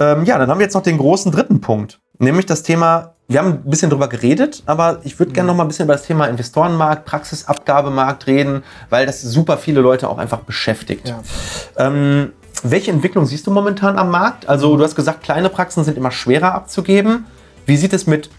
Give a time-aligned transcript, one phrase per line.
[0.00, 3.40] Ähm, ja, dann haben wir jetzt noch den großen dritten Punkt, nämlich das Thema, wir
[3.40, 6.04] haben ein bisschen drüber geredet, aber ich würde gerne noch mal ein bisschen über das
[6.04, 11.08] Thema Investorenmarkt, Praxisabgabemarkt reden, weil das super viele Leute auch einfach beschäftigt.
[11.08, 11.20] Ja.
[11.76, 12.32] Ähm,
[12.62, 14.48] welche Entwicklung siehst du momentan am Markt?
[14.48, 17.26] Also du hast gesagt, kleine Praxen sind immer schwerer abzugeben.
[17.66, 18.30] Wie sieht es mit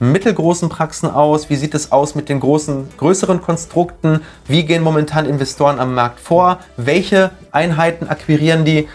[0.00, 1.50] mittelgroßen Praxen aus?
[1.50, 4.20] Wie sieht es aus mit den großen, größeren Konstrukten?
[4.46, 6.58] Wie gehen momentan Investoren am Markt vor?
[6.76, 8.88] Welche Einheiten akquirieren die?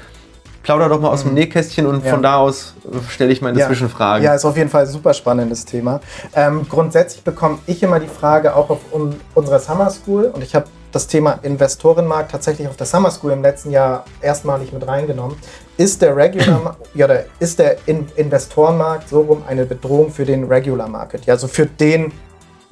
[0.64, 2.12] Plauder doch mal aus dem Nähkästchen und Ja.
[2.12, 3.68] von da aus äh, stelle ich meine Ja.
[3.68, 4.24] Zwischenfragen.
[4.24, 6.00] Ja, ist auf jeden Fall ein super spannendes Thema.
[6.36, 10.56] Ähm, grundsätzlich bekomme ich immer die Frage auch auf un unserer Summer School und ich
[10.56, 15.36] habe das Thema Investorenmarkt tatsächlich auf der Summer School im letzten Jahr erstmalig mit reingenommen.
[15.78, 17.08] Ist der Regular ja,
[17.40, 21.26] ist der In Investorenmarkt so rum eine Bedrohung für den Regular Market?
[21.26, 22.12] Ja, also für den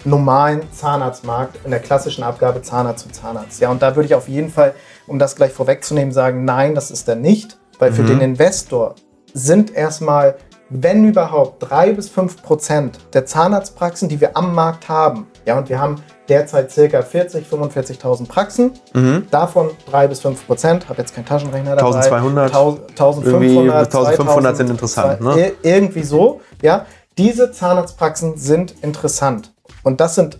[0.06, 3.60] normalen Zahnarztmarkt in der klassischen Abgabe Zahnarzt zu Zahnarzt.
[3.60, 4.74] Ja, und da würde ich auf jeden Fall,
[5.08, 8.94] um das gleich vorwegzunehmen, sagen, nein, das ist er nicht, weil für den Investor
[9.34, 10.36] sind erstmal,
[10.70, 15.26] wenn überhaupt, drei bis fünf Prozent der Zahnarztpraxen, die wir am Markt haben.
[15.48, 15.96] Ja, und wir haben
[16.30, 18.72] derzeit circa 40, 45.000 Praxen.
[18.94, 19.26] Mhm.
[19.32, 20.88] Davon drei bis fünf Prozent.
[20.90, 21.96] Habe jetzt keinen Taschenrechner dabei.
[21.98, 22.54] 1200.
[22.56, 25.36] 1500, Irgendwie 1500 2000, sind interessant, ne?
[25.40, 26.42] Ir- Irgendwie so.
[26.62, 26.86] Ja,
[27.18, 29.54] diese Zahnarztpraxen sind interessant.
[29.84, 30.38] Und das sind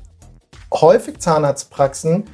[0.72, 2.26] häufig Zahnarztpraxen,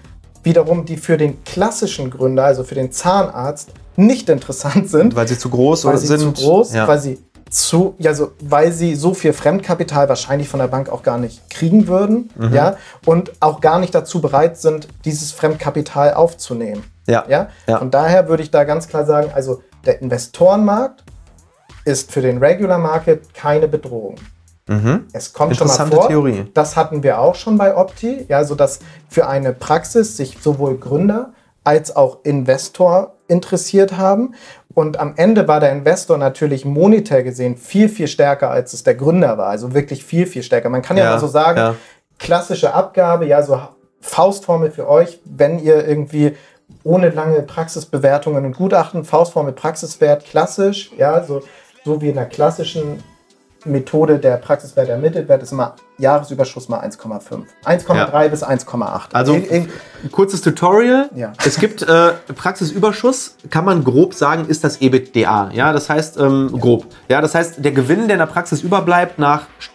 [0.44, 5.38] wiederum, die für den klassischen Gründer, also für den Zahnarzt, nicht interessant sind Weil sie
[5.38, 6.20] zu groß weil sie sind.
[6.20, 6.88] zu groß, ja.
[6.88, 11.02] weil sie zu, ja, so, weil sie so viel Fremdkapital wahrscheinlich von der Bank auch
[11.04, 12.54] gar nicht kriegen würden, Mhm.
[12.54, 16.84] ja, und auch gar nicht dazu bereit sind, dieses Fremdkapital aufzunehmen.
[17.08, 17.24] ja.
[17.28, 17.48] Ja?
[17.68, 17.78] Ja.
[17.80, 21.04] Von daher würde ich da ganz klar sagen, also der Investorenmarkt
[21.86, 24.16] ist für den Regular Market keine Bedrohung.
[24.68, 25.06] Mhm.
[25.14, 26.10] Es kommt schon mal vor.
[26.10, 26.46] Theorie.
[26.54, 30.78] Das hatten wir auch schon bei Opti, ja, so dass für eine Praxis sich sowohl
[30.78, 31.32] Gründer
[31.68, 34.36] als auch Investor interessiert haben.
[34.74, 38.96] Und am Ende war der Investor natürlich monetär gesehen viel, viel stärker, als es der
[38.96, 39.48] Gründer war.
[39.48, 40.70] Also wirklich viel, viel stärker.
[40.70, 41.76] Man kann ja, Ja, mal so sagen, ja.
[42.20, 43.60] klassische Abgabe, ja, so
[44.00, 46.38] Faustformel für euch, wenn ihr irgendwie
[46.86, 51.42] ohne lange Praxisbewertungen und Gutachten, Faustformel Praxiswert klassisch, ja, so,
[51.84, 53.04] so wie in der klassischen
[53.66, 57.44] Methode der Praxiswert ermittelt wird, ist immer Jahresüberschuss mal 1,5.
[57.66, 59.14] 1,3 bis 1,8.
[59.14, 59.68] Also Ir- ir-
[60.12, 61.10] kurzes Tutorial.
[61.16, 61.34] Ja.
[61.46, 65.52] Es gibt äh, Praxisüberschuss, kann man grob sagen, ist das EBITDA.
[65.54, 66.86] Ja, das heißt ähm, grob.
[67.10, 69.70] Ja, das heißt der Gewinn, der in der Praxis überbleibt nach St-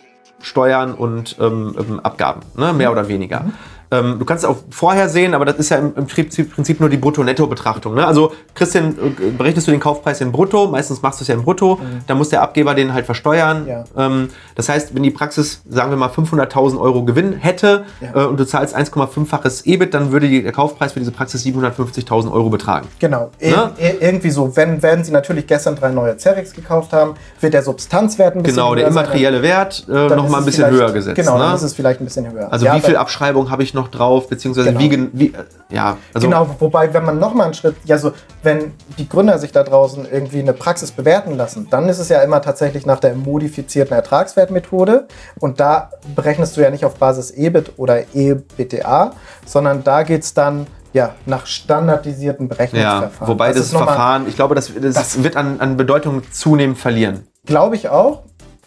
[0.45, 2.73] Steuern und ähm, ähm, Abgaben, ne?
[2.73, 3.45] mehr oder weniger.
[3.93, 6.89] Ähm, du kannst es auch vorher sehen, aber das ist ja im, im Prinzip nur
[6.89, 7.95] die Brutto-Netto-Betrachtung.
[7.95, 8.07] Ne?
[8.07, 11.43] Also Christian, äh, berechnest du den Kaufpreis in Brutto, meistens machst du es ja in
[11.43, 13.67] Brutto, dann muss der Abgeber den halt versteuern.
[13.69, 13.85] Ja.
[13.97, 18.23] Ähm, das heißt, wenn die Praxis, sagen wir mal, 500.000 Euro Gewinn hätte Ja.
[18.23, 22.33] äh, und du zahlst 1,5-faches EBIT, dann würde die, der Kaufpreis für diese Praxis 750.000
[22.33, 22.89] Euro betragen.
[22.99, 23.71] Genau, Ne?
[23.79, 24.57] ir irgendwie so.
[24.57, 28.57] Wenn, werden Sie natürlich gestern drei neue Cerex gekauft haben, wird der Substanzwert ein bisschen
[28.57, 31.17] Genau, der höher sein, immaterielle Wert äh, dann noch ist mal ein bisschen höher gesetzt.
[31.17, 31.55] Genau, dann ne?
[31.57, 32.53] ist es vielleicht ein bisschen höher.
[32.53, 34.81] Also Ja, wie viel Abschreibung habe ich noch drauf, beziehungsweise Genau.
[34.81, 38.13] wie, wie äh, ja, also genau, wobei, wenn man noch mal einen Schritt, ja, so,
[38.43, 42.21] wenn die Gründer sich da draußen irgendwie eine Praxis bewerten lassen, dann ist es ja
[42.23, 45.07] immer tatsächlich nach der modifizierten Ertragswertmethode.
[45.41, 49.13] Und da berechnest du ja nicht auf Basis EBIT oder EBITDA,
[49.47, 53.29] sondern da geht es dann ja, nach standardisierten ja, Berechnungsverfahren.
[53.29, 56.77] wobei das, noch mal- Verfahren, ich glaube, das, das, Das- wird an, an Bedeutung zunehmend
[56.79, 57.27] verlieren.
[57.47, 58.23] Glaube ich auch.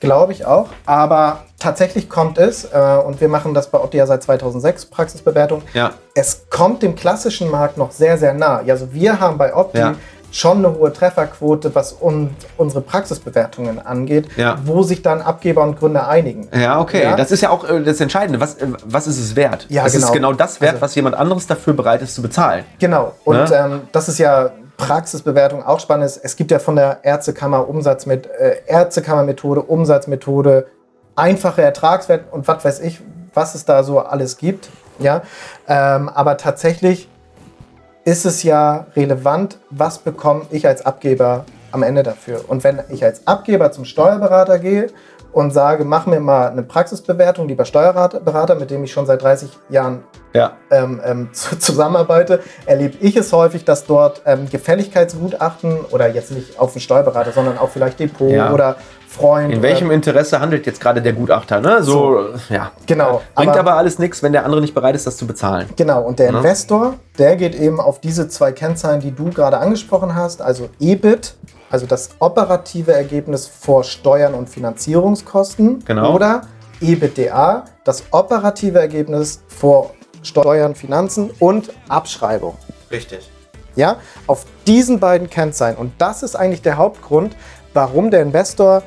[0.05, 0.67] Glaube ich auch.
[0.85, 5.61] Aber tatsächlich kommt es, äh, und wir machen das bei Opti ja seit 2006, Praxisbewertung.
[5.73, 5.91] Ja.
[6.13, 8.61] Es kommt dem klassischen Markt noch sehr, sehr nah.
[8.67, 9.95] Also wir haben bei Opti Ja.
[10.31, 14.57] schon eine hohe Trefferquote, was un unsere Praxisbewertungen angeht, Ja.
[14.65, 16.49] wo sich dann Abgeber und Gründer einigen.
[16.53, 17.13] Ja, okay.
[17.17, 18.39] Das ist ja auch äh, das Entscheidende.
[18.41, 19.65] Was, äh, was ist es wert?
[19.69, 20.13] Ja, es ist genau.
[20.13, 22.65] genau das wert, Also- was jemand anderes dafür bereit ist zu bezahlen.
[22.79, 23.13] Genau.
[23.23, 23.49] Und Ne?
[23.53, 26.05] ähm, das ist ja Praxisbewertung auch spannend.
[26.05, 26.17] ist.
[26.17, 30.67] Es gibt ja von der Ärztekammer Umsatz mit äh, Ärztekammermethode, Umsatzmethode,
[31.15, 33.01] einfache Ertragswert und was weiß ich,
[33.33, 34.69] was es da so alles gibt.
[34.99, 35.23] Ja,
[35.67, 37.09] ähm, aber tatsächlich
[38.05, 42.45] ist es ja relevant, was bekomme ich als Abgeber am Ende dafür.
[42.47, 44.87] Und wenn ich als Abgeber zum Steuerberater gehe
[45.35, 49.49] und sage, mach mir mal eine Praxisbewertung, lieber Steuerberater, mit dem ich schon seit 30
[49.69, 50.03] Jahren
[50.33, 50.53] Ja.
[50.71, 56.57] ähm, ähm, zu, zusammenarbeite, erlebe ich es häufig, dass dort ähm, Gefälligkeitsgutachten oder jetzt nicht
[56.57, 58.53] auf den Steuerberater, sondern auch vielleicht Depot Ja.
[58.53, 58.77] oder
[59.09, 59.53] Freund.
[59.53, 61.59] In welchem Interesse handelt jetzt gerade der Gutachter?
[61.59, 61.83] Ne?
[61.83, 62.17] So,
[62.49, 62.71] ja.
[62.85, 65.69] Genau, Bringt aber, aber- alles nichts, wenn der andere nicht bereit ist, das zu bezahlen.
[65.75, 66.37] Genau, und der Ne?
[66.39, 71.35] Investor, der geht eben auf diese zwei Kennzahlen, die du gerade angesprochen hast, also EBIT,
[71.69, 76.13] also das operative Ergebnis vor Steuern und Finanzierungskosten, Genau.
[76.13, 76.41] oder
[76.81, 79.91] EBITDA, das operative Ergebnis vor
[80.23, 82.57] Steuern, Finanzen und Abschreibung.
[82.91, 83.29] Richtig.
[83.75, 83.97] Ja,
[84.27, 85.75] auf diesen beiden Kennzahlen.
[85.75, 87.35] Und das ist eigentlich der Hauptgrund,
[87.73, 88.83] warum der Investor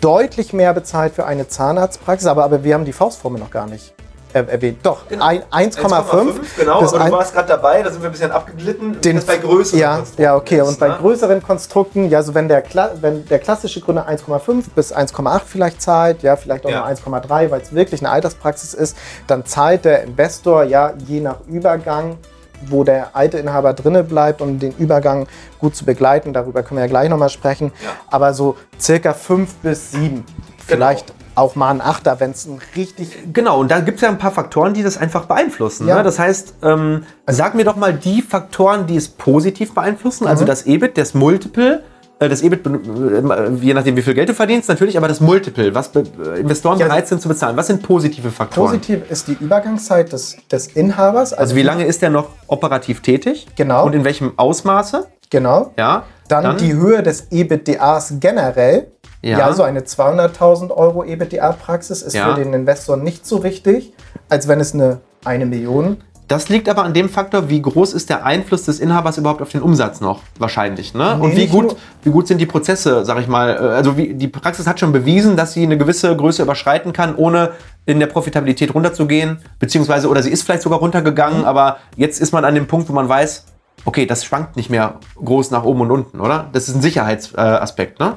[0.00, 3.92] deutlich mehr bezahlt für eine Zahnarztpraxis, aber, aber wir haben die Faustformel noch gar nicht
[4.34, 4.78] erwähnt.
[4.82, 5.24] Doch, Genau.
[5.24, 6.56] ein- 1,5.
[6.56, 9.00] Genau, bis aber du warst gerade dabei, da sind wir ein bisschen abgeglitten.
[9.00, 10.60] den, bei größeren ja, Konstrukten ja, okay.
[10.60, 10.96] ist, Und bei ne?
[11.00, 15.82] größeren Konstrukten, ja, so wenn der, Kla wenn der klassische Gründer 1,5 bis 1,8 vielleicht
[15.82, 16.78] zahlt, ja, vielleicht auch Ja.
[16.80, 18.96] nur 1,3, weil es wirklich eine Alterspraxis ist,
[19.26, 22.18] dann zahlt der Investor ja je nach Übergang
[22.66, 25.26] wo der alte Inhaber drinne bleibt, um den Übergang
[25.60, 26.34] gut zu begleiten.
[26.34, 27.72] Darüber können wir ja gleich nochmal sprechen.
[27.82, 27.88] Ja.
[28.10, 30.26] Aber so circa fünf bis sieben.
[30.66, 34.08] Vielleicht auch mal ein Achter, wenn es ein richtig Genau, und da gibt es ja
[34.08, 35.88] ein paar Faktoren, die das einfach beeinflussen.
[35.88, 35.96] Ja.
[35.96, 36.02] Ne?
[36.02, 40.26] Das heißt, ähm, sag mir doch mal die Faktoren, die es positiv beeinflussen.
[40.26, 41.82] Also das EBIT, das Multiple,
[42.20, 45.74] äh, das EBIT, äh, je nachdem, wie viel Geld du verdienst, natürlich, aber das Multiple,
[45.74, 46.04] was be
[46.34, 46.86] äh, Investoren Ja.
[46.86, 47.56] bereit sind zu bezahlen.
[47.56, 48.66] Was sind positive Faktoren?
[48.66, 51.32] positiv ist die Übergangszeit des, des Inhabers.
[51.32, 53.46] Also wie lange ist der noch operativ tätig?
[53.56, 53.86] Genau.
[53.86, 55.06] Und in welchem Ausmaße?
[55.30, 55.72] Genau.
[55.78, 56.04] Ja.
[56.28, 58.92] Dann, die Höhe des EBITDAs generell.
[59.22, 59.38] Ja.
[59.38, 62.28] Ja, so eine 200.000 Euro EBITDA-Praxis ist Ja.
[62.34, 63.92] für den Investor nicht so wichtig,
[64.28, 65.98] als wenn es eine, eine Million.
[66.28, 69.48] Das liegt aber an dem Faktor, wie groß ist der Einfluss des Inhabers überhaupt auf
[69.50, 70.94] den Umsatz noch wahrscheinlich.
[70.94, 71.16] Ne?
[71.18, 71.74] Nee, Und wie gut,
[72.04, 73.50] wie gut sind die Prozesse, sag ich mal.
[73.50, 77.16] äh, Also wie, die Praxis hat schon bewiesen, dass sie eine gewisse Größe überschreiten kann,
[77.16, 77.50] ohne
[77.84, 79.38] in der Profitabilität runterzugehen.
[79.58, 80.84] Beziehungsweise, oder sie ist vielleicht sogar Mhm.
[80.84, 83.46] runtergegangen, aber jetzt ist man an dem Punkt, wo man weiß,
[83.84, 86.46] okay, das schwankt nicht mehr groß nach oben und unten, oder?
[86.52, 88.14] Das ist ein Sicherheitsaspekt, ne?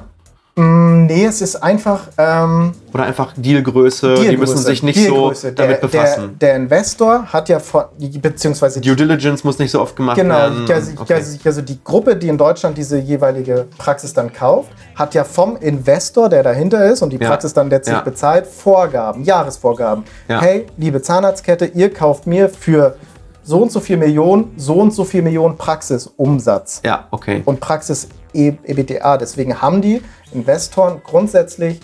[0.56, 5.48] Nee, es ist einfach ähm, Oder einfach Dealgröße, die Dealgröße, müssen sich nicht Dealgröße.
[5.48, 6.36] so damit der, befassen.
[6.40, 7.84] Der, der Investor hat ja von,
[8.22, 10.64] beziehungsweise Due Diligence muss nicht so oft gemacht Genau, werden.
[10.70, 11.14] also, Okay.
[11.14, 15.56] also, also die Gruppe, die in Deutschland diese jeweilige Praxis dann kauft, hat ja vom
[15.56, 17.30] Investor, der dahinter ist und die Ja.
[17.30, 18.02] Praxis dann letztlich Ja.
[18.02, 20.04] bezahlt, Vorgaben, Jahresvorgaben.
[20.28, 20.40] Ja.
[20.40, 22.96] Hey, liebe Zahnarztkette, ihr kauft mir für
[23.44, 27.42] so und so viel Millionen, so und so viel Millionen Praxisumsatz Ja, okay.
[27.44, 29.18] und Praxis E- EBITDA.
[29.18, 30.02] Deswegen haben die
[30.32, 31.80] Investoren grundsätzlich,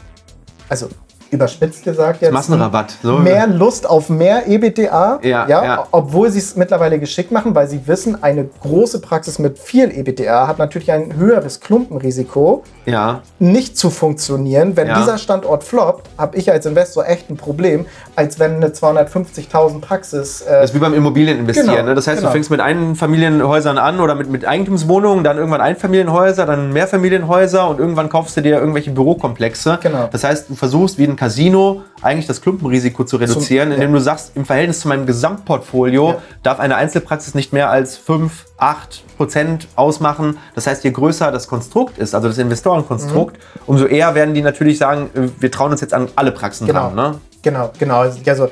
[0.69, 0.89] also
[1.31, 2.94] überspitzt gesagt jetzt, Massenrabatt.
[3.03, 3.19] So.
[3.19, 5.87] mehr Lust auf mehr EBITDA, Ja, ja.
[5.93, 10.49] obwohl sie es mittlerweile geschickt machen, weil sie wissen, eine große Praxis mit viel EBITDA
[10.49, 14.77] hat natürlich ein höheres Klumpenrisiko, Ja, nicht zu funktionieren.
[14.77, 14.99] Wenn Ja.
[14.99, 17.87] dieser Standort floppt, habe ich als Investor echt ein Problem,
[18.17, 20.41] als wenn eine 250.000 Praxis.
[20.43, 21.69] Äh, Das ist wie beim Immobilien investieren.
[21.77, 21.94] Genau, ne?
[21.94, 22.31] Das heißt, genau.
[22.31, 27.79] du fängst mit Einfamilienhäusern an oder mit, mit Eigentumswohnungen, dann irgendwann Einfamilienhäuser, dann Mehrfamilienhäuser und
[27.79, 29.79] irgendwann kaufst du dir irgendwelche Bürokomplexe.
[29.82, 30.09] Genau.
[30.11, 33.99] Das heißt, du versuchst wie ein Casino eigentlich das Klumpenrisiko zu reduzieren, Zum- indem ja.
[33.99, 36.19] du sagst, im Verhältnis zu meinem Gesamtportfolio Ja.
[36.43, 40.38] darf eine Einzelpraxis nicht mehr als 5, 8 Prozent ausmachen.
[40.55, 43.61] Das heißt, je größer das Konstrukt ist, also das Investorenkonstrukt, Mhm.
[43.67, 46.88] umso eher werden die natürlich sagen, äh, wir trauen uns jetzt an alle Praxen Genau.
[46.90, 46.94] dran.
[46.94, 47.20] Ne?
[47.43, 47.99] Genau, genau.
[48.26, 48.49] Also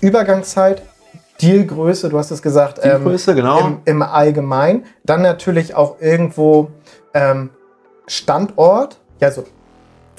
[0.00, 0.82] Übergangszeit,
[1.40, 2.82] Dealgröße, du hast es gesagt.
[2.84, 3.60] Dealgröße, genau.
[3.60, 4.86] Im, Im Allgemeinen.
[5.04, 6.68] Dann natürlich auch irgendwo
[7.14, 7.50] ähm,
[8.08, 8.98] Standort.
[9.20, 9.44] Ja, so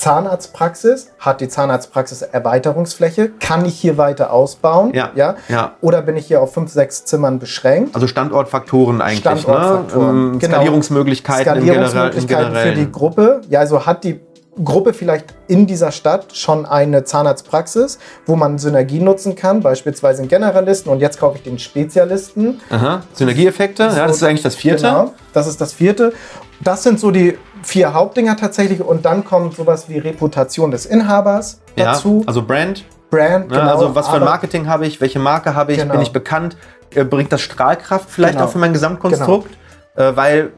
[0.04, 1.12] Zahnarztpraxis.
[1.18, 3.30] Hat die Zahnarztpraxis Erweiterungsfläche?
[3.40, 4.94] Kann ich hier weiter ausbauen?
[4.94, 5.36] Ja, ja.
[5.48, 5.78] ja.
[5.80, 7.96] Oder bin ich hier auf fünf, sechs Zimmern beschränkt?
[7.96, 10.34] Also Standortfaktoren eigentlich, Standortfaktoren, ne?
[10.34, 10.56] Ähm, genau.
[10.56, 13.42] Skalierungsmöglichkeiten im, Generell, im Skalierungsmöglichkeiten für die Gruppe.
[13.48, 14.20] Ja, also hat die
[14.64, 20.30] Gruppe vielleicht in dieser Stadt schon eine Zahnarztpraxis, wo man Synergien nutzen kann, beispielsweise einen
[20.30, 22.62] Generalisten und jetzt kaufe ich den Spezialisten.
[22.70, 23.02] Aha.
[23.14, 24.84] Synergieeffekte, ja, das ist eigentlich das vierte.
[24.84, 26.14] Genau, das ist das vierte.
[26.62, 31.60] Das sind so die vier Hauptdinger tatsächlich und dann kommt sowas wie Reputation des Inhabers
[31.76, 32.24] Ja, dazu.
[32.28, 32.86] also Brand.
[33.10, 33.62] Brand, Ne?
[33.62, 35.94] also was für ein Marketing habe ich, welche Marke habe ich, Genau.
[35.94, 36.58] bin ich bekannt,
[36.96, 38.46] äh, bringt das Strahlkraft vielleicht Genau.
[38.46, 39.52] auch für mein Gesamtkonstrukt,
[39.96, 40.52] äh, weil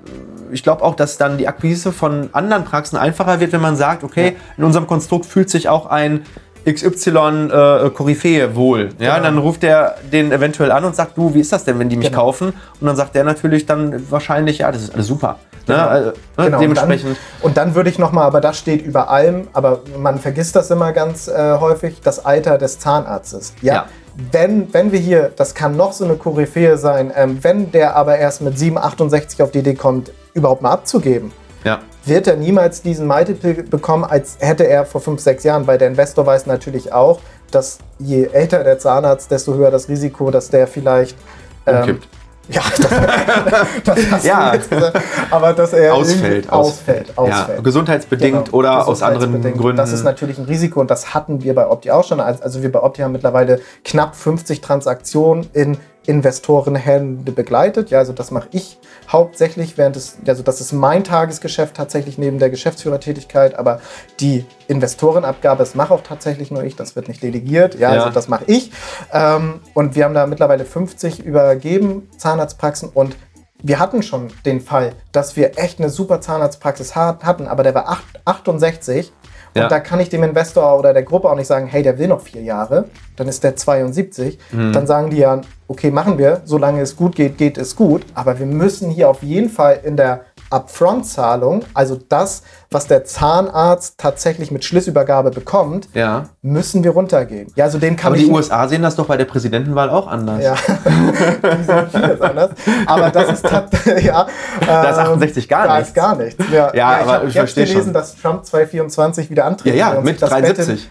[0.51, 4.03] ich glaube auch, dass dann die Akquise von anderen Praxen einfacher wird, wenn man sagt,
[4.03, 6.25] okay, in unserem Konstrukt fühlt sich auch ein
[6.67, 8.89] XY äh, wohl.
[8.99, 9.23] Ja, Genau.
[9.27, 11.95] dann ruft er den eventuell an und sagt, du, wie ist das denn, wenn die
[11.97, 12.23] mich Genau.
[12.23, 12.53] kaufen?
[12.79, 15.37] Und dann sagt der natürlich dann wahrscheinlich, ja, das ist alles super.
[15.67, 15.77] Genau.
[15.77, 15.87] Ne?
[15.87, 16.13] Also, ne?
[16.37, 17.17] Genau, Dementsprechend.
[17.41, 20.69] Und dann, dann würde ich nochmal, aber das steht über allem, aber man vergisst das
[20.71, 23.53] immer ganz äh, häufig, das Alter des Zahnarztes.
[23.61, 23.73] Ja.
[23.73, 23.85] Ja.
[24.31, 28.17] Wenn, wenn wir hier, das kann noch so eine Koryphäe sein, ähm, wenn der aber
[28.17, 31.33] erst mit 7, 68 auf die Idee kommt, überhaupt mal abzugeben,
[31.65, 31.81] ja.
[32.05, 35.89] wird er niemals diesen Multiple bekommen, als hätte er vor 5, 6 Jahren, weil der
[35.89, 37.19] Investor weiß natürlich auch,
[37.51, 41.17] dass je älter der Zahnarzt, desto höher das Risiko, dass der vielleicht
[41.65, 42.07] ähm, Umkippt.
[42.49, 44.49] Ja, das, das hast Ja.
[44.51, 44.99] du jetzt gesagt.
[45.31, 47.63] Aber dass er Ausfällt, ausfällt, Ja, ausfällt.
[47.63, 49.61] gesundheitsbedingt Genau, oder aus anderen gesundheitsbedingt.
[49.61, 49.77] Gründen.
[49.77, 52.19] Das ist natürlich ein Risiko und das hatten wir bei Opti auch schon.
[52.19, 57.89] Also wir bei Opti haben mittlerweile knapp 50 Transaktionen in Investorenhände begleitet.
[57.89, 62.39] Ja, also das mache ich hauptsächlich während des, also das ist mein Tagesgeschäft tatsächlich neben
[62.39, 63.79] der Geschäftsführertätigkeit, aber
[64.19, 67.75] die Investorenabgabe, das mache auch tatsächlich nur ich, das wird nicht delegiert.
[67.75, 68.01] Ja, Ja.
[68.01, 68.71] also das mache ich.
[69.11, 73.15] Ähm, und wir haben da mittlerweile 50 übergeben, Zahnarztpraxen und
[73.63, 77.89] wir hatten schon den Fall, dass wir echt eine super Zahnarztpraxis hatten, aber der war
[77.89, 79.11] 8, 68
[79.55, 79.67] und Ja.
[79.69, 82.19] da kann ich dem Investor oder der Gruppe auch nicht sagen, hey, der will noch
[82.21, 82.85] vier Jahre,
[83.15, 84.37] dann ist der 72.
[84.51, 84.73] Mhm.
[84.73, 88.05] Dann sagen die ja, okay, machen wir, solange es gut geht, geht es gut.
[88.13, 93.95] Aber wir müssen hier auf jeden Fall in der Upfront-Zahlung, also das, was der Zahnarzt
[93.97, 96.25] tatsächlich mit Schlüsselübergabe bekommt, Ja.
[96.41, 97.51] müssen wir runtergehen.
[97.55, 100.07] Ja, also den kann Aber ich die USA sehen das doch bei der Präsidentenwahl auch
[100.07, 100.43] anders.
[100.43, 100.55] ja,
[101.57, 102.51] die sind vieles anders.
[102.85, 104.27] Aber das ist tatsächlich, ja.
[104.65, 105.89] Da ist ähm, 68 gar da nichts.
[105.89, 106.43] ist gar nichts.
[106.51, 107.93] Ja, Ja, aber hab ich jetzt versteh gelesen, schon.
[107.93, 109.75] dass Trump 2024 wieder Ja, antritt.
[109.75, 110.89] ja, mit 73.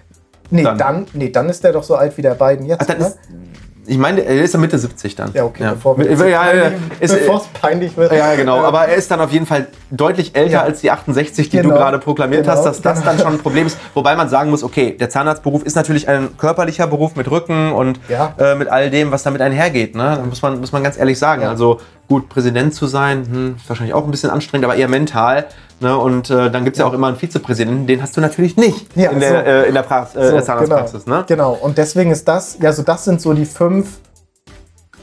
[0.51, 0.79] Nee Dann.
[0.79, 1.07] dann.
[1.15, 2.83] nee, dann ist der doch so alt wie der Biden jetzt.
[2.83, 3.19] Ach, dann ist,
[3.87, 5.31] ich meine, er ist ja Mitte 70 dann.
[5.35, 5.73] ja, okay, ja.
[5.75, 7.15] bevor wir ja, ja, ja, es
[7.61, 8.13] peinlich wird.
[8.13, 8.63] ja, genau.
[8.63, 10.63] Äh, Aber er ist dann auf jeden Fall deutlich älter Ja.
[10.63, 11.71] als die 68, die Genau.
[11.71, 12.57] du gerade proklamiert Genau.
[12.57, 13.11] hast, dass das Genau.
[13.11, 13.79] dann schon ein Problem ist.
[13.95, 18.01] Wobei man sagen muss, okay, der Zahnarztberuf ist natürlich ein körperlicher Beruf mit Rücken und
[18.09, 18.35] Ja.
[18.39, 19.95] äh, mit all dem, was damit einhergeht.
[19.95, 20.17] Ne?
[20.19, 21.43] Da muss man, muss man ganz ehrlich sagen.
[21.43, 21.51] Ja.
[21.51, 25.47] Also gut, Präsident zu sein, hm, ist wahrscheinlich auch ein bisschen anstrengend, aber eher mental.
[25.81, 25.97] Ne?
[25.99, 26.85] Und äh, dann gibt es ja.
[26.85, 26.91] Ja.
[26.91, 29.37] auch immer einen Vizepräsidenten, den hast du natürlich nicht Ja, in, der, so.
[29.37, 31.05] äh, in der, Prax äh, So, Zahnarztpraxis.
[31.05, 31.17] Genau.
[31.19, 31.25] Ne?
[31.27, 31.53] genau.
[31.61, 33.99] Und deswegen ist das, ja, so das sind so die fünf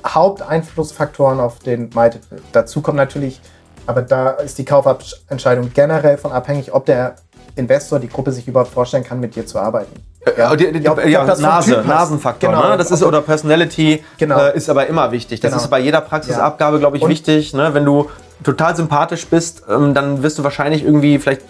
[0.07, 2.39] Haupteinflussfaktoren auf den Multiple.
[2.51, 3.41] Dazu kommt natürlich,
[3.85, 7.15] aber da ist die Kaufentscheidung generell von abhängig, ob der
[7.55, 9.91] Investor, die Gruppe sich überhaupt vorstellen kann, mit dir zu arbeiten.
[10.37, 11.83] Ja, die, die, Ja, ob- ja, Nase.
[11.85, 12.49] Nasenfaktor.
[12.51, 12.69] Genau.
[12.69, 12.77] Ne?
[12.77, 14.39] Das ist, oder Personality Genau.
[14.39, 15.39] äh, ist aber immer wichtig.
[15.41, 15.61] Das Genau.
[15.63, 17.53] ist bei jeder Praxisabgabe, glaube ich, Und- wichtig.
[17.53, 17.73] Ne?
[17.73, 18.09] Wenn du
[18.43, 21.41] total sympathisch bist, ähm, dann wirst du wahrscheinlich irgendwie vielleicht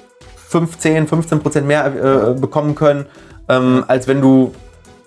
[0.50, 3.06] 15, 15 Prozent mehr äh, bekommen können,
[3.48, 4.54] ähm, als wenn du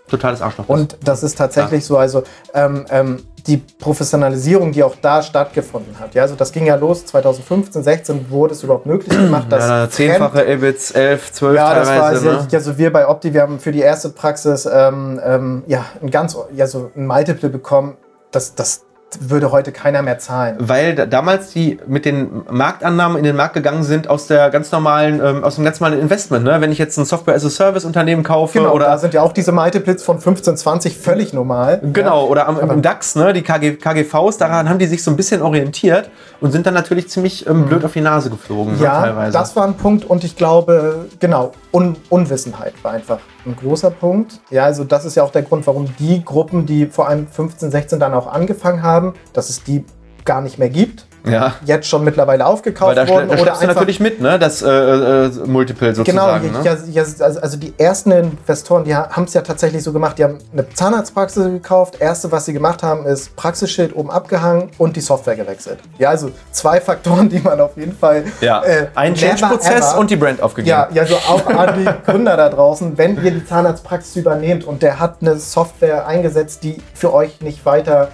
[0.08, 0.78] totales Arschloch bist.
[0.78, 2.22] Und das ist tatsächlich so, also
[2.54, 6.14] ähm, ähm, die Professionalisierung, die auch da stattgefunden hat.
[6.14, 9.90] Ja, also das ging ja los 2015, 16 wurde es überhaupt möglich gemacht, dass ja,
[9.90, 12.30] zehnfache EBITs, 11, 12 Ja, das war teilweise.
[12.30, 12.48] also, ne?
[12.52, 16.36] also wir bei Opti, wir haben für die erste Praxis ähm, ähm, ja ein ganz
[16.54, 17.96] ja so ein Multiple bekommen.
[18.30, 18.84] Das, das
[19.20, 20.56] würde heute keiner mehr zahlen.
[20.58, 24.72] Weil da, damals die mit den Marktannahmen in den Markt gegangen sind aus der ganz
[24.72, 26.44] normalen, ähm, aus dem ganz normalen Investment.
[26.44, 26.60] Ne?
[26.60, 30.18] Wenn ich jetzt ein Software-as-a-Service-Unternehmen kaufe Genau, oder da sind ja auch diese Multiples von
[30.20, 31.80] 15, 20 völlig normal.
[31.92, 35.16] Genau, oder am, im DAX, ne, die KG, KGVs, daran haben die sich so ein
[35.16, 39.32] bisschen orientiert und sind dann natürlich ziemlich ähm, blöd auf die Nase geflogen, Ja, teilweise.
[39.32, 44.38] das war ein Punkt und ich glaube, genau, Un Unwissenheit war einfach ein großer Punkt.
[44.48, 47.72] Ja, also das ist ja auch der Grund, warum die Gruppen, die vor allem 15,
[47.72, 49.84] 16 dann auch angefangen haben, dass es die
[50.24, 51.54] gar nicht mehr gibt, ja.
[51.64, 54.68] jetzt schon mittlerweile aufgekauft Weil da, wurden da oder einfach natürlich mit, ne, das äh,
[54.68, 56.52] äh, Multiple Genau, sozusagen.
[56.52, 56.60] ne?
[56.90, 60.38] ja, also, also die ersten Investoren, die haben es ja tatsächlich so gemacht, die haben
[60.52, 61.96] eine Zahnarztpraxis gekauft.
[62.00, 65.78] Erste, was sie gemacht haben, ist Praxisschild oben abgehangen und die Software gewechselt.
[65.98, 68.24] Ja, also zwei Faktoren, die man auf jeden Fall.
[68.40, 68.62] ja.
[68.62, 70.70] äh, Ein Change-Prozess und die Brand aufgegeben.
[70.70, 74.82] Ja, ja, so auch an die Gründer da draußen, wenn ihr die Zahnarztpraxis übernehmt und
[74.82, 78.08] der hat eine Software eingesetzt, die für euch nicht weiter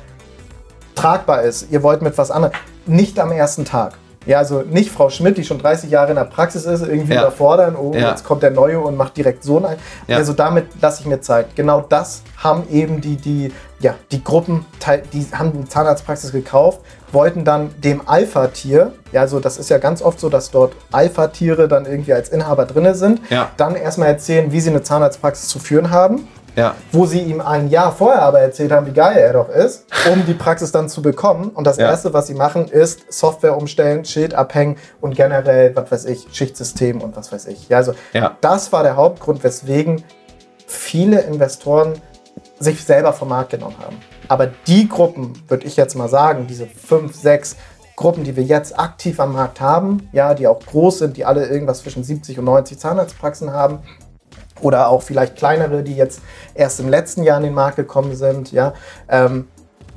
[0.94, 2.52] tragbar ist, ihr wollt mit was anderem,
[2.86, 3.94] nicht am ersten Tag.
[4.26, 7.22] Ja, also nicht Frau Schmidt, die schon 30 Jahre in der Praxis ist, irgendwie Ja.
[7.22, 8.10] überfordern, oh, Ja.
[8.10, 9.76] jetzt kommt der Neue und macht direkt so ein.
[10.08, 10.18] Ja.
[10.18, 11.56] Also damit lasse ich mir Zeit.
[11.56, 14.66] Genau das haben eben die, die, ja, die Gruppen,
[15.14, 16.80] die haben eine Zahnarztpraxis gekauft,
[17.12, 21.66] wollten dann dem Alpha-Tier, ja, also das ist ja ganz oft so, dass dort Alpha-Tiere
[21.66, 23.48] dann irgendwie als Inhaber drinne sind, Ja.
[23.56, 26.28] dann erstmal erzählen, wie sie eine Zahnarztpraxis zu führen haben
[26.60, 26.74] ja.
[26.92, 30.24] wo sie ihm ein Jahr vorher aber erzählt haben, wie geil er doch ist, um
[30.26, 31.48] die Praxis dann zu bekommen.
[31.50, 31.86] Und das Ja.
[31.88, 37.00] Erste, was sie machen, ist Software umstellen, Schild abhängen und generell, was weiß ich, Schichtsystem
[37.00, 37.68] und was weiß ich.
[37.68, 38.36] Ja, also Ja.
[38.40, 40.04] das war der Hauptgrund, weswegen
[40.66, 41.94] viele Investoren
[42.58, 43.96] sich selber vom Markt genommen haben.
[44.28, 47.56] Aber die Gruppen, würde ich jetzt mal sagen, diese fünf, sechs
[47.96, 51.46] Gruppen, die wir jetzt aktiv am Markt haben, ja, die auch groß sind, die alle
[51.46, 53.80] irgendwas zwischen 70 und 90 Zahnarztpraxen haben,
[54.62, 56.20] oder auch vielleicht kleinere, die jetzt
[56.54, 58.74] erst im letzten Jahr in den Markt gekommen sind, ja,
[59.08, 59.48] ähm,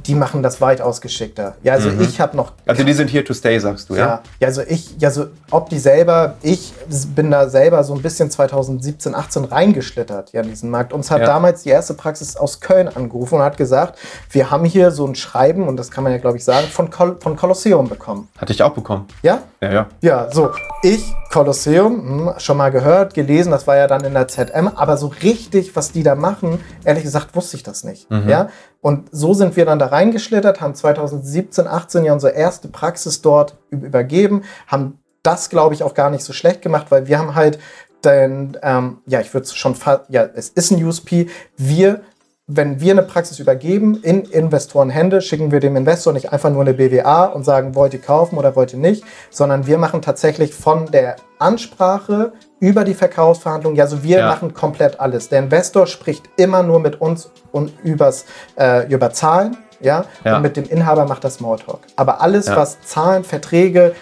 [0.05, 1.55] die machen das weitaus geschickter.
[1.63, 3.99] Ja, also ich habe noch Also die sind here to stay, sagst du, ja?
[4.01, 6.73] ja, ja, also ich, ja, so ob die selber, ich
[7.15, 10.93] bin da selber so ein bisschen 2017, 18 reingeschlittert ja, in diesen Markt.
[10.93, 11.25] Uns hat Ja.
[11.27, 13.97] damals die erste Praxis aus Köln angerufen und hat gesagt,
[14.29, 16.89] wir haben hier so ein Schreiben, und das kann man ja, glaube ich, sagen, von,
[16.89, 18.27] Col von Kolosseum bekommen.
[18.37, 19.07] Hatte ich auch bekommen.
[19.21, 19.39] Ja?
[19.61, 19.87] Ja, ja.
[20.01, 24.27] Ja, so, ich, Kolosseum, hm, schon mal gehört, gelesen, das war ja dann in der
[24.27, 28.07] ZM, aber so richtig, was die da machen, ehrlich gesagt, wusste ich das nicht.
[28.27, 28.49] Ja?
[28.83, 33.55] Und so sind wir dann da reingeschlittert, haben 2017, 18 ja unsere erste Praxis dort
[33.71, 37.33] üb- übergeben, haben das, glaube ich, auch gar nicht so schlecht gemacht, weil wir haben
[37.33, 37.59] halt
[38.03, 42.01] den, ähm, ja, ich würde es schon fast, ja, es ist ein USP, wir
[42.45, 46.73] wenn wir eine Praxis übergeben in Investorenhände, schicken wir dem Investor nicht einfach nur eine
[46.73, 50.87] BWA und sagen, wollt ihr kaufen oder wollt ihr nicht, sondern wir machen tatsächlich von
[50.87, 53.75] der Ansprache über die Verkaufsverhandlungen.
[53.77, 54.27] Ja, also wir Ja.
[54.27, 55.27] machen komplett alles.
[55.27, 58.23] Der Investor spricht immer nur mit uns und übers,
[58.57, 59.57] äh, über Zahlen.
[59.81, 60.05] Ja?
[60.23, 60.37] Ja.
[60.37, 61.81] und mit dem Inhaber macht das Smalltalk.
[61.97, 62.55] Aber alles, Ja.
[62.55, 63.93] was Zahlen, Verträge,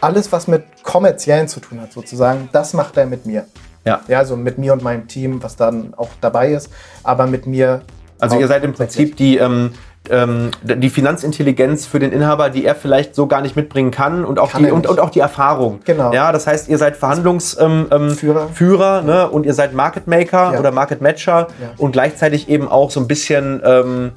[0.00, 3.44] alles, was mit kommerziellen zu tun hat, sozusagen, das macht er mit mir.
[3.84, 4.00] Ja.
[4.08, 6.70] Ja, also mit mir und meinem Team, was dann auch dabei ist,
[7.02, 7.82] aber mit mir.
[8.18, 8.72] Also ihr seid im.
[8.72, 9.72] Prinzip die, ähm,
[10.08, 14.38] ähm, die Finanzintelligenz für den Inhaber, die er vielleicht so gar nicht mitbringen kann und
[14.38, 15.80] auch, Kann die, und, und auch die Erfahrung.
[15.84, 16.12] Genau.
[16.12, 18.48] Ja, das heißt, ihr seid Verhandlungsführer ähm, Führer.
[18.48, 19.28] Führer, ne?
[19.28, 20.58] und ihr seid Market Maker Ja.
[20.58, 21.70] oder Market Matcher Ja.
[21.76, 24.12] und gleichzeitig eben auch so ein bisschen, ähm,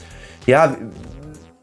[0.45, 0.73] ja,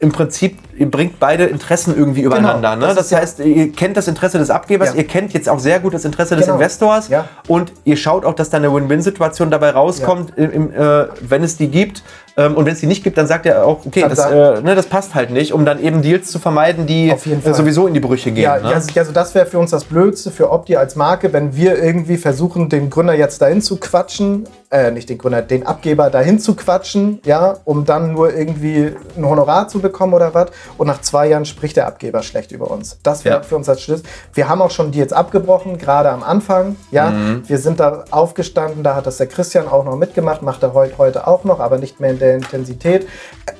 [0.03, 2.71] im Prinzip, ihr bringt beide Interessen irgendwie übereinander.
[2.71, 2.77] ne?
[2.77, 2.87] Genau.
[2.87, 4.95] das Das, ist ja- heißt, ihr kennt das Interesse des Abgebers, Ja.
[4.95, 6.57] ihr kennt jetzt auch sehr gut das Interesse des Genau.
[6.57, 7.27] Investors Ja.
[7.49, 11.59] und ihr schaut auch, dass da eine Win-Win-Situation dabei rauskommt, im, im, äh, wenn es
[11.59, 12.03] die gibt.
[12.37, 14.75] Ähm, und wenn es die nicht gibt, dann sagt er auch, okay, das, äh, ne,
[14.75, 18.01] das passt halt nicht, um dann eben Deals zu vermeiden, die äh, sowieso in die
[18.01, 18.45] Brüche gehen.
[18.45, 18.75] Ja, ne?
[18.75, 22.17] also, also das wäre für uns das Blödste für Opti als Marke, wenn wir irgendwie
[22.17, 26.55] versuchen, den Gründer jetzt dahin zu quatschen, äh, nicht den Gründer, den Abgeber dahin zu
[26.55, 30.51] quatschen, ja, um dann nur irgendwie ein Honorar zu bekommen oder was.
[30.79, 32.99] Und nach zwei Jahren spricht der Abgeber schlecht über uns.
[33.03, 33.43] Das wäre Ja.
[33.43, 34.03] für uns das Schlimm.
[34.33, 37.11] Wir haben auch schon Deals abgebrochen, gerade am Anfang, ja.
[37.11, 37.43] Mhm.
[37.49, 40.99] Wir sind da aufgestanden, da hat das der Christian auch noch mitgemacht, macht er heute,
[40.99, 43.09] heute auch noch, aber nicht mehr in der Intensität.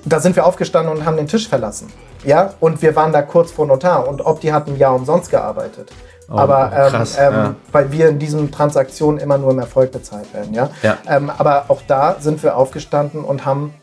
[0.05, 1.93] Da sind wir aufgestanden und haben den Tisch verlassen.
[2.25, 5.91] Ja, und wir waren da kurz vor Notar und Opti hat ein Jahr umsonst gearbeitet.
[6.29, 7.55] aber ähm, krass, ähm, ja.
[7.73, 10.55] weil wir in diesen Transaktionen immer nur im Erfolg bezahlt werden.
[10.55, 10.71] Ja?
[10.83, 10.99] Ja.
[11.09, 13.75] Ähm, aber auch da sind wir aufgestanden und haben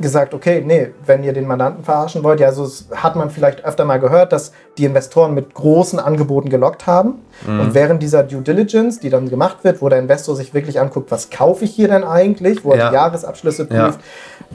[0.00, 3.84] gesagt, okay, nee, wenn ihr den Mandanten verarschen wollt, ja, so hat man vielleicht öfter
[3.84, 7.20] mal gehört, dass die Investoren mit großen Angeboten gelockt haben.
[7.46, 7.60] Mhm.
[7.60, 11.12] Und während dieser Due Diligence, die dann gemacht wird, wo der Investor sich wirklich anguckt,
[11.12, 12.88] was kaufe ich hier denn eigentlich, wo er Ja.
[12.88, 13.84] die Jahresabschlüsse Ja.
[13.84, 14.00] prüft,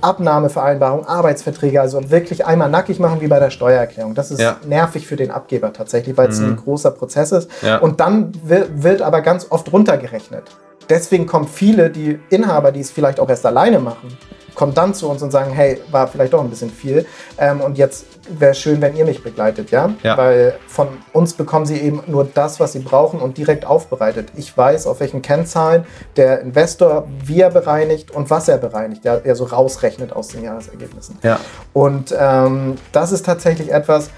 [0.01, 4.15] Abnahmevereinbarung, Arbeitsverträge, also und wirklich einmal nackig machen wie bei der Steuererklärung.
[4.15, 4.58] Das ist Ja.
[4.67, 7.50] nervig für den Abgeber tatsächlich, weil es ein großer Prozess ist.
[7.62, 7.77] Ja.
[7.77, 10.43] Und dann wird aber ganz oft runtergerechnet.
[10.89, 14.17] Deswegen kommen viele, die Inhaber, die es vielleicht auch erst alleine machen,
[14.60, 17.06] kommen dann zu uns und sagen, hey, war vielleicht doch ein bisschen viel.
[17.38, 19.92] Ähm, und jetzt wäre schön, wenn ihr mich begleitet, ja?
[20.04, 20.18] Ja.
[20.18, 24.34] Weil von uns bekommen sie eben nur das, was sie brauchen und direkt aufbereitet.
[24.36, 25.86] Ich weiß, auf welchen Kennzahlen
[26.18, 30.43] der Investor, wie er bereinigt und was er bereinigt, ja, er so rausrechnet aus den
[30.43, 31.19] Jahresergebnissen.
[31.24, 31.39] Ja.
[31.72, 34.10] Und ähm, das ist tatsächlich etwas,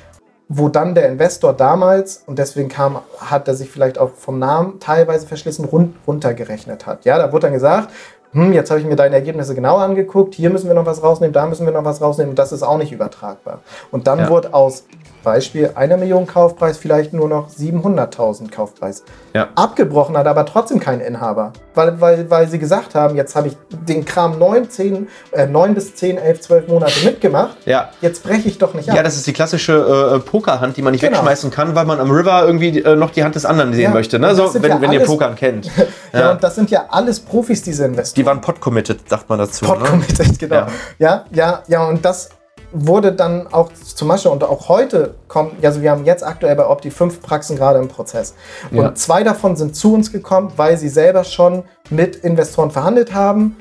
[0.47, 4.80] wo dann der Investor damals, und deswegen kam, hat er sich vielleicht auch vom Namen
[4.80, 7.06] teilweise verschlissen, run runtergerechnet hat.
[7.06, 7.91] Ja, da wurde dann gesagt,
[8.33, 11.33] hm, jetzt habe ich mir deine Ergebnisse genau angeguckt, hier müssen wir noch was rausnehmen,
[11.33, 13.59] da müssen wir noch was rausnehmen, und das ist auch nicht übertragbar.
[13.91, 14.29] Und dann Ja.
[14.29, 14.85] wurde aus
[15.23, 19.03] Beispiel einer Million Kaufpreis vielleicht nur noch 700.000 Kaufpreis.
[19.34, 19.49] Ja.
[19.55, 23.57] Abgebrochen hat aber trotzdem kein Inhaber, weil, weil, weil sie gesagt haben, jetzt habe ich
[23.88, 27.89] den Kram 9, 10, äh, 9 bis 10, 11, 12 Monate mitgemacht, Ja.
[28.01, 28.95] jetzt breche ich doch nicht ab.
[28.95, 31.17] Ja, das ist die klassische äh, Pokerhand, die man nicht Genau.
[31.17, 33.89] wegschmeißen kann, weil man am River irgendwie äh, noch die Hand des anderen sehen Ja,
[33.91, 34.19] möchte.
[34.19, 34.36] Ne?
[34.36, 35.69] So, wenn, ja wenn ihr Pokern kennt.
[36.13, 38.15] Ja, und das sind ja alles Profis, diese Investoren.
[38.21, 39.63] Die waren pot-committed, sagt man dazu.
[39.63, 39.79] Ne?
[39.79, 40.55] committed, genau.
[40.55, 40.67] Ja.
[40.99, 41.25] Ja.
[41.31, 42.29] ja, ja, und das
[42.73, 46.65] wurde dann auch zum Beispiel, und auch heute kommen, also wir haben jetzt aktuell bei
[46.67, 48.34] Opti fünf Praxen gerade im Prozess.
[48.71, 48.95] Und Ja.
[48.95, 53.57] zwei davon sind zu uns gekommen, weil sie selber schon mit Investoren verhandelt haben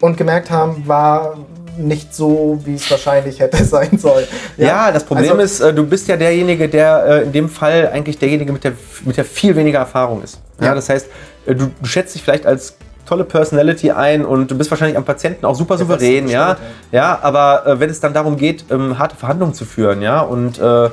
[0.00, 1.38] und gemerkt haben, war
[1.78, 4.26] nicht so, wie es wahrscheinlich hätte sein sollen.
[4.56, 7.88] Ja, das Problem also- ist, äh, du bist ja derjenige, der äh, in dem Fall
[7.92, 8.72] eigentlich derjenige mit der,
[9.04, 10.40] mit der viel weniger Erfahrung ist.
[10.58, 10.74] Ja, Ja.
[10.74, 11.06] das heißt,
[11.46, 12.74] äh, du, du schätzt dich vielleicht als
[13.10, 16.56] tolle Personality ein und du bist wahrscheinlich am Patienten auch super souverän, ja.
[16.92, 20.58] Ja, aber äh, wenn es dann darum geht, ähm, harte Verhandlungen zu führen, ja, und
[20.60, 20.90] äh,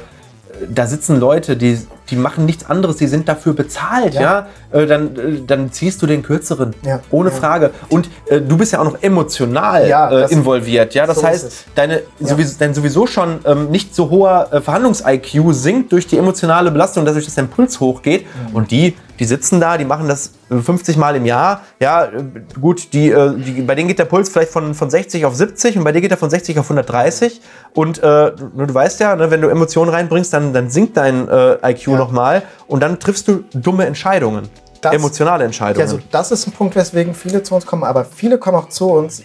[0.67, 4.47] da sitzen Leute, die, die machen nichts anderes, die sind dafür bezahlt, ja, Ja.
[4.71, 7.01] Äh, dann, äh, dann ziehst du den kürzeren, Ja.
[7.11, 7.35] ohne Ja.
[7.35, 7.69] Frage.
[7.89, 12.01] Und äh, du bist ja auch noch emotional äh, involviert, ja, das so heißt, deine
[12.19, 17.05] sowieso, dein sowieso schon ähm, nicht so hoher äh, Verhandlungs-IQ sinkt durch die emotionale Belastung,
[17.05, 18.25] dadurch, dass dein Puls hochgeht.
[18.25, 18.55] Mhm.
[18.55, 21.61] Und die, die sitzen da, die machen das äh, 50 Mal im Jahr.
[21.79, 22.23] Ja, äh,
[22.59, 25.77] gut, die, äh, die, bei denen geht der Puls vielleicht von, von 60 auf 70
[25.77, 27.41] und bei dir geht er von 60 auf 130.
[27.73, 31.27] Und äh, du, du weißt ja, ne, wenn du Emotionen reinbringst, dann, dann sinkt dein
[31.27, 31.97] äh, IQ Ja.
[31.97, 34.49] nochmal und dann triffst du dumme Entscheidungen.
[34.81, 35.81] Das- emotionale Ja, Entscheidungen.
[35.81, 38.91] also das ist ein Punkt, weswegen viele zu uns kommen, aber viele kommen auch zu
[38.91, 39.23] uns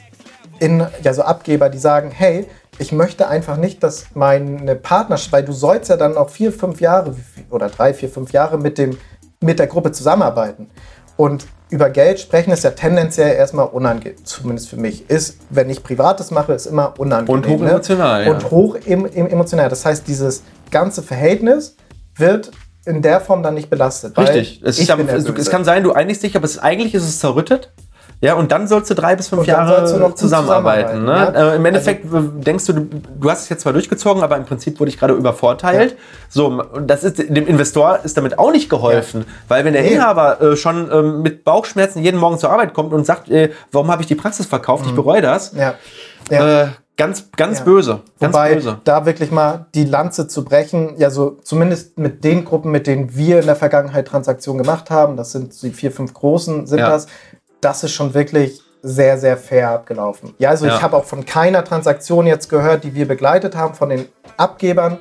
[0.61, 2.47] in ja so Abgeber, die sagen, hey,
[2.79, 6.81] ich möchte einfach nicht, dass meine Partnerschaft, weil du sollst ja dann noch vier, fünf
[6.81, 7.15] Jahre
[7.51, 8.97] oder drei, vier, fünf Jahre mit dem
[9.43, 10.71] mit der Gruppe zusammenarbeiten.
[11.17, 15.09] Und über Geld sprechen ist ja tendenziell erstmal unangenehm, zumindest für mich.
[15.09, 17.35] Ist, wenn ich Privates mache, ist immer unangenehm.
[17.35, 18.27] Und hochemotional, Ne?
[18.27, 18.35] ja.
[18.35, 19.69] Und hoch em, em, emotional.
[19.69, 21.77] Das heißt, dieses ganze Verhältnis
[22.17, 22.51] wird
[22.85, 24.19] in der Form dann nicht belastet.
[24.19, 24.61] Richtig.
[24.65, 27.73] Es, ja, es kann sein, du einigst dich, aber es, eigentlich ist es zerrüttet.
[28.23, 31.05] Ja, und dann sollst du drei bis fünf Und Jahre gut zusammenarbeiten.
[31.05, 31.13] Ne?
[31.13, 31.53] zusammenarbeiten, ja.
[31.53, 34.79] Äh, Im Endeffekt äh, denkst du, du, hast es jetzt zwar durchgezogen, aber im Prinzip
[34.79, 35.97] wurde ich gerade übervorteilt.
[36.29, 39.85] So, und das ist dem Investor ist damit auch nicht geholfen, weil wenn der.
[39.85, 43.91] Inhaber äh, schon ähm, mit Bauchschmerzen jeden Morgen zur Arbeit kommt und sagt, äh, warum
[43.91, 45.75] habe ich die Praxis verkauft, ich bereue das, Ja.
[46.31, 46.63] ja.
[46.63, 47.65] äh, ganz, ganz Ja.
[47.65, 48.79] böse, ganz Wobei, böse.
[48.85, 53.17] da wirklich mal die Lanze zu brechen, ja, so zumindest mit den Gruppen, mit denen
[53.17, 56.91] wir in der Vergangenheit Transaktionen gemacht haben, das sind die vier, fünf großen, sind Ja.
[56.91, 57.09] das,
[57.63, 60.35] das ist schon wirklich sehr, sehr fair abgelaufen.
[60.39, 60.77] Ja, also Ja.
[60.77, 64.99] ich habe auch von keiner Transaktion jetzt gehört, die wir begleitet haben, von den Abgebern.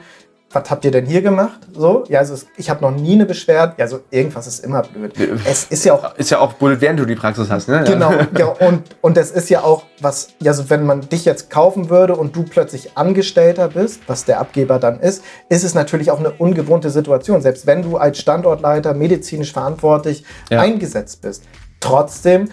[0.53, 1.61] Was habt ihr denn hier gemacht?
[1.73, 3.73] So, ja, also ich habe noch nie eine Beschwerde.
[3.77, 5.13] Ja, so irgendwas ist immer blöd.
[5.45, 7.85] Es ist ja auch Ist ja auch blöd, während du die Praxis hast, ne?
[7.87, 11.49] Genau, ja, und, und es ist ja auch was, ja, so wenn man dich jetzt
[11.49, 16.11] kaufen würde und du plötzlich Angestellter bist, was der Abgeber dann ist, ist es natürlich
[16.11, 20.59] auch eine ungewohnte Situation, selbst wenn du als Standortleiter medizinisch verantwortlich Ja.
[20.59, 21.43] eingesetzt bist.
[21.81, 22.49] Trotzdem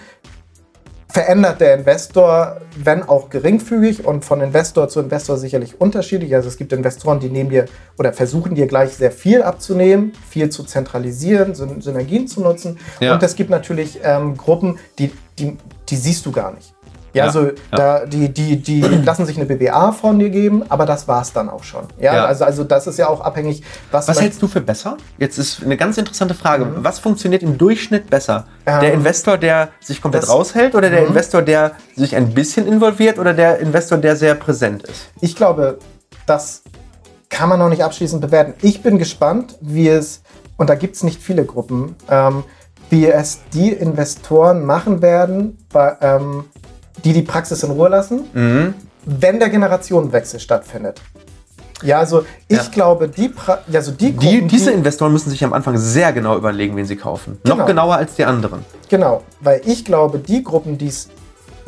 [1.11, 6.35] verändert der Investor, wenn auch geringfügig und von Investor zu Investor sicherlich unterschiedlich.
[6.35, 7.65] Also es gibt Investoren, die nehmen dir
[7.99, 12.79] oder versuchen dir gleich sehr viel abzunehmen, viel zu zentralisieren, Syn Synergien zu nutzen.
[13.01, 13.15] Ja.
[13.15, 15.57] Und es gibt natürlich ähm, Gruppen, die, die,
[15.89, 16.75] die siehst du gar nicht.
[17.15, 17.53] Ja, Ja, also ja.
[17.71, 21.33] Da, die, die, die lassen sich eine BWA von dir geben, aber das war es
[21.33, 21.85] dann auch schon.
[21.99, 22.25] Ja, Ja.
[22.27, 24.97] Also, also das ist ja auch abhängig, was, Was hältst du für besser?
[25.19, 26.67] Jetzt ist eine ganz interessante Frage.
[26.77, 28.45] Was funktioniert im Durchschnitt besser?
[28.67, 32.67] Ähm, der Investor, der sich komplett das- raushält oder der Investor, der sich ein bisschen
[32.67, 35.09] involviert oder der Investor, der sehr präsent ist?
[35.21, 35.79] Ich glaube,
[36.27, 36.63] das
[37.31, 38.55] kann man noch nicht abschließend bewerten.
[38.63, 40.23] Ich bin gespannt, wie es,
[40.57, 42.45] und da gibt es nicht viele Gruppen, ähm,
[42.91, 46.45] wie es die Investoren machen werden, bei, ähm,
[47.05, 48.75] die die Praxis in Ruhe lassen, Mhm.
[49.05, 51.01] wenn der Generationenwechsel stattfindet.
[51.83, 52.65] Ja, also ich Ja.
[52.73, 56.13] glaube, die, pra also die, Die, Gruppen, diese die, Investoren müssen sich am Anfang sehr
[56.13, 57.39] genau überlegen, wen sie kaufen.
[57.45, 57.67] Noch Genau.
[57.67, 58.65] genauer als die anderen.
[58.89, 61.09] Genau, weil ich glaube, die Gruppen, die es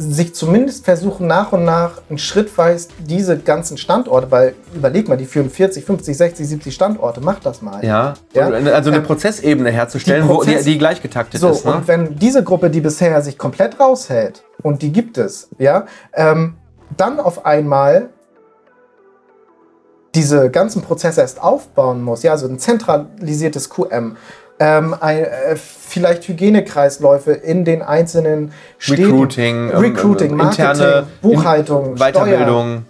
[0.03, 5.27] sich zumindest versuchen, nach und nach einen schrittweise diese ganzen Standorte, weil überleg mal, die
[5.27, 7.85] führen 40, 50, 60, 70 Standorte, mach das mal.
[7.85, 8.15] Ja.
[8.33, 8.47] Ja.
[8.47, 11.65] Und, Also eine Ähm, Prozessebene herzustellen, die wo die, Prozess- die gleich getaktet So, ist.
[11.67, 11.73] Ne?
[11.75, 16.55] und wenn diese Gruppe, die bisher sich komplett raushält, und die gibt es, ja, ähm,
[16.97, 18.09] dann auf einmal
[20.15, 24.17] diese ganzen Prozesse erst aufbauen muss, ja, also ein zentralisiertes QM,
[24.61, 31.07] ähm, ein, äh, vielleicht Hygienekreisläufe in den einzelnen Städten, Recruiting, ähm, Recruiting, ähm, Marketing, interne
[31.23, 32.85] Buchhaltung, Weiterbildung.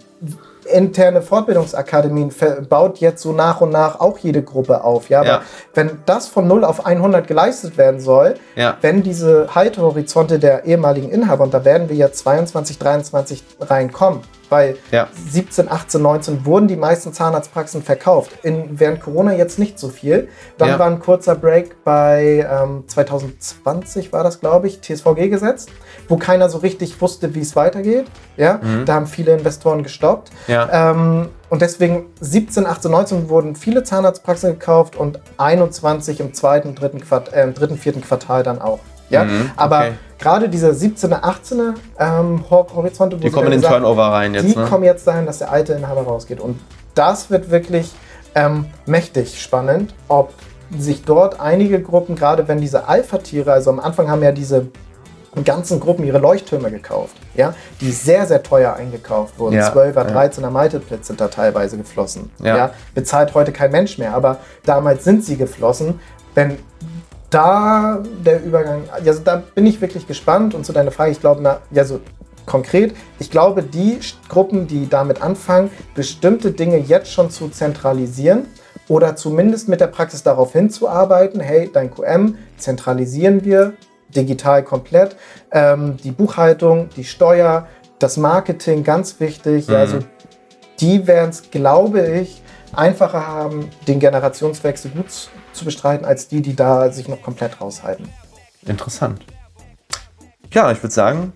[0.71, 2.31] Interne Fortbildungsakademien
[2.69, 5.09] baut jetzt so nach und nach auch jede Gruppe auf.
[5.09, 5.41] Ja, aber Ja.
[5.73, 8.77] wenn das von 0 auf 100 geleistet werden soll, Ja.
[8.81, 14.77] wenn diese Haltehorizonte der ehemaligen Inhaber, und da werden wir ja 22, 23 reinkommen, weil
[14.91, 15.07] Ja.
[15.29, 18.31] 17, 18, 19 wurden die meisten Zahnarztpraxen verkauft.
[18.43, 20.27] In, während Corona jetzt nicht so viel.
[20.57, 20.79] Dann Ja.
[20.79, 25.69] war ein kurzer Break bei ähm, 2020 war das, glaube ich, TSVG gesetzt,
[26.11, 28.05] wo keiner so richtig wusste, wie es weitergeht.
[28.35, 28.59] Ja?
[28.85, 30.29] Da haben viele Investoren gestoppt.
[30.47, 30.53] Mhm.
[30.53, 30.91] Ja.
[30.91, 36.99] Ähm, und deswegen 17, 18, 19 wurden viele Zahnarztpraxen gekauft und 21 im zweiten, dritten,
[36.99, 38.79] Quart äh, dritten vierten Quartal dann auch.
[39.09, 39.23] Ja?
[39.23, 39.91] Mhm, Aber okay.
[40.19, 44.07] gerade diese 17er, 18er ähm, Hor- Horizonte, wo Die sie kommen in den gesagt- Turnover
[44.11, 44.47] rein jetzt.
[44.53, 44.65] die Ne?
[44.65, 46.41] kommen jetzt dahin, dass der alte Inhaber rausgeht.
[46.41, 46.59] Und
[46.93, 47.91] das wird wirklich
[48.35, 50.33] ähm, mächtig spannend, ob
[50.77, 54.67] sich dort einige Gruppen, gerade wenn diese Alpha-Tiere, also am Anfang haben ja diese
[55.45, 59.55] ganzen Gruppen ihre Leuchttürme gekauft, ja, die sehr, sehr teuer eingekauft wurden.
[59.55, 60.21] Ja, 12er, ja.
[60.21, 62.31] 13er Multiplits sind da teilweise geflossen.
[62.39, 62.57] Ja.
[62.57, 62.71] Ja.
[62.93, 65.99] bezahlt heute kein Mensch mehr, aber damals sind sie geflossen.
[66.35, 66.57] Wenn
[67.29, 71.41] da der Übergang, also da bin ich wirklich gespannt und zu deiner Frage, ich glaube,
[71.41, 72.01] na, ja, so
[72.45, 78.47] konkret, ich glaube, die Gruppen, die damit anfangen, bestimmte Dinge jetzt schon zu zentralisieren
[78.89, 83.73] oder zumindest mit der Praxis darauf hinzuarbeiten, hey, dein QM zentralisieren wir
[84.15, 85.15] digital komplett,
[85.51, 87.67] ähm, die Buchhaltung, die Steuer,
[87.99, 89.99] das Marketing, ganz wichtig, ja, also
[90.79, 92.41] die werden es, glaube ich,
[92.73, 95.05] einfacher haben, den Generationswechsel gut
[95.53, 98.07] zu bestreiten, als die, die da sich noch komplett raushalten.
[98.65, 99.21] Interessant.
[100.53, 101.33] Ja, ich würde sagen,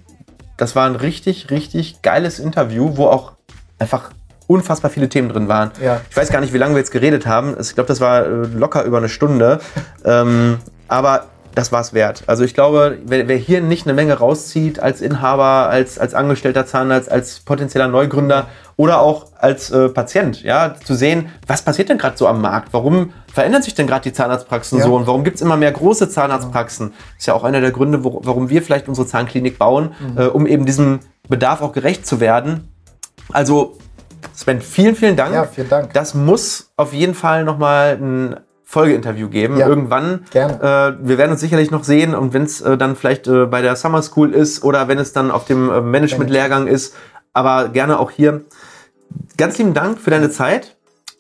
[0.58, 3.34] das war ein richtig, richtig geiles Interview, wo auch
[3.80, 4.12] einfach
[4.48, 5.72] unfassbar viele Themen drin waren.
[5.82, 6.02] Ja.
[6.10, 7.56] Ich weiß gar nicht, wie lange wir jetzt geredet haben.
[7.60, 9.60] Ich glaube, das war äh, locker über eine Stunde.
[10.06, 12.24] ähm, aber das war es wert.
[12.28, 16.65] Also ich glaube, wer, wer hier nicht eine Menge rauszieht als Inhaber, als, als angestellter
[16.65, 21.98] Zahnarzt, als potenzieller Neugründer oder auch als äh, Patient, ja, zu sehen, was passiert denn
[21.98, 22.70] gerade so am Markt?
[22.74, 24.86] Warum verändern sich denn gerade die Zahnarztpraxen Ja.
[24.86, 26.94] so und warum gibt es immer mehr große Zahnarztpraxen?
[27.18, 30.18] Ist ja auch einer der Gründe, wo, warum wir vielleicht unsere Zahnklinik bauen, Mhm.
[30.18, 32.70] äh, um eben diesem Bedarf auch gerecht zu werden.
[33.32, 33.78] Also
[34.34, 35.34] Sven, vielen, vielen Dank.
[35.34, 35.94] Ja, vielen Dank.
[35.94, 39.58] Das muss auf jeden Fall nochmal ein Folgeinterview geben.
[39.58, 39.67] Ja.
[39.67, 40.25] Irgendwann.
[40.32, 40.97] Gerne.
[41.01, 43.62] Äh, wir werden uns sicherlich noch sehen und wenn es äh, dann vielleicht äh, bei
[43.62, 46.95] der Summer School ist oder wenn es dann auf dem äh, Management-Lehrgang ist,
[47.32, 48.41] aber gerne auch hier.
[49.38, 50.75] Ganz lieben Dank für deine Zeit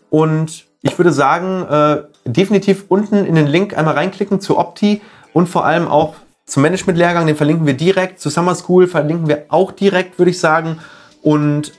[0.09, 5.01] und ich würde sagen, äh, definitiv unten in den Link einmal reinklicken zu Opti
[5.33, 8.19] und vor allem auch zum Management-Lehrgang, den verlinken wir direkt.
[8.19, 10.79] Zu Summer School verlinken wir auch direkt, würde ich sagen.
[11.21, 11.73] Und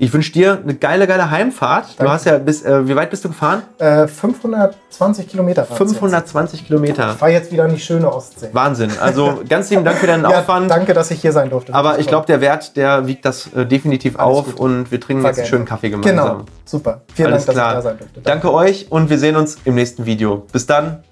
[0.00, 1.94] ich wünsche dir eine geile, geile Heimfahrt.
[1.94, 2.12] Du Danke.
[2.12, 3.62] hast ja bis, äh, wie weit bist du gefahren?
[3.78, 5.62] Äh, 520 Kilometer.
[5.68, 6.66] waren's 520 jetzt.
[6.68, 7.10] Kilometer.
[7.12, 8.50] Ich fahre jetzt wieder in die schöne Ostsee.
[8.52, 8.92] Wahnsinn.
[9.00, 10.70] Also ganz lieben Dank für deinen Ja, Aufwand.
[10.70, 11.74] danke, dass ich hier sein durfte.
[11.74, 14.60] Aber ich glaube, der Wert, der wiegt das äh, definitiv Alles auf gut.
[14.60, 16.16] und wir trinken War jetzt einen schönen Kaffee gemeinsam.
[16.16, 17.02] Genau, super.
[17.14, 17.70] Vielen Alles Dank, dass klar.
[17.70, 18.20] ich da sein durfte.
[18.20, 20.46] Danke euch und wir sehen uns im nächsten Video.
[20.52, 21.02] Bis dann.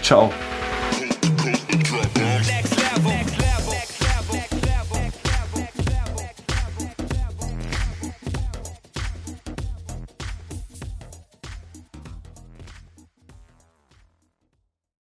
[0.00, 0.30] Ciao.